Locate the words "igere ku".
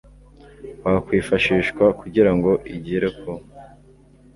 2.75-3.31